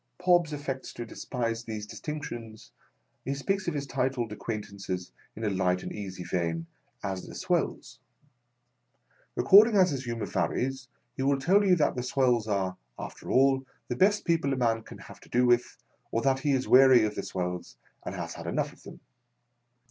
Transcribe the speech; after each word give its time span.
Pobbs 0.17 0.51
affects 0.51 0.93
to 0.93 1.05
despise 1.05 1.63
these 1.63 1.85
distinctions. 1.85 2.71
He 3.23 3.35
speaks 3.35 3.67
of 3.67 3.75
his 3.75 3.85
titled 3.85 4.31
acquaintances, 4.31 5.11
in 5.35 5.43
a 5.43 5.49
light 5.51 5.83
and 5.83 5.93
easy 5.93 6.23
vein, 6.23 6.65
as 7.03 7.27
"the 7.27 7.35
swells." 7.35 7.99
Accord 9.37 9.67
ing 9.67 9.77
as 9.77 9.91
his 9.91 10.05
humour 10.05 10.25
varies, 10.25 10.87
he 11.15 11.21
will 11.21 11.37
tell 11.37 11.63
you 11.63 11.75
that 11.75 11.95
the 11.95 12.01
swells 12.01 12.47
are, 12.47 12.77
after 12.97 13.29
all, 13.29 13.63
the 13.89 13.95
best 13.95 14.25
people 14.25 14.51
a 14.53 14.57
man 14.57 14.81
can 14.81 14.97
have 14.97 15.19
to 15.19 15.29
do 15.29 15.45
with, 15.45 15.77
or 16.09 16.23
that 16.23 16.39
he 16.39 16.53
is 16.53 16.67
weary 16.67 17.03
of 17.05 17.13
the 17.13 17.21
swells 17.21 17.77
and 18.03 18.15
has 18.15 18.33
had 18.33 18.47
enough 18.47 18.73
of 18.73 18.81
them. 18.81 19.01